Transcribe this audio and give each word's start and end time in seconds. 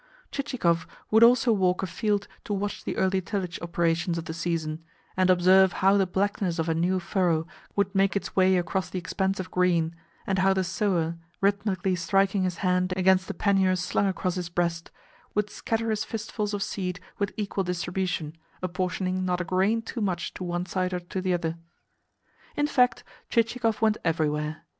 Chichikov 0.31 0.87
would 1.11 1.21
also 1.21 1.53
walk 1.53 1.83
afield 1.83 2.27
to 2.45 2.55
watch 2.55 2.83
the 2.83 2.97
early 2.97 3.21
tillage 3.21 3.59
operations 3.61 4.17
of 4.17 4.25
the 4.25 4.33
season, 4.33 4.83
and 5.15 5.29
observe 5.29 5.73
how 5.73 5.95
the 5.95 6.07
blackness 6.07 6.57
of 6.57 6.67
a 6.67 6.73
new 6.73 6.99
furrow 6.99 7.45
would 7.75 7.93
make 7.93 8.15
its 8.15 8.35
way 8.35 8.57
across 8.57 8.89
the 8.89 8.97
expanse 8.97 9.39
of 9.39 9.51
green, 9.51 9.95
and 10.25 10.39
how 10.39 10.55
the 10.55 10.63
sower, 10.63 11.17
rhythmically 11.39 11.95
striking 11.95 12.41
his 12.45 12.57
hand 12.65 12.91
against 12.97 13.27
the 13.27 13.33
pannier 13.35 13.75
slung 13.75 14.07
across 14.07 14.33
his 14.33 14.49
breast, 14.49 14.89
would 15.35 15.51
scatter 15.51 15.91
his 15.91 16.03
fistfuls 16.03 16.55
of 16.55 16.63
seed 16.63 16.99
with 17.19 17.31
equal 17.37 17.63
distribution, 17.63 18.35
apportioning 18.63 19.23
not 19.23 19.39
a 19.39 19.43
grain 19.43 19.83
too 19.83 20.01
much 20.01 20.33
to 20.33 20.43
one 20.43 20.65
side 20.65 20.95
or 20.95 20.99
to 20.99 21.21
the 21.21 21.31
other. 21.35 21.59
In 22.55 22.65
fact, 22.65 23.03
Chichikov 23.29 23.81
went 23.81 23.97
everywhere. 24.03 24.63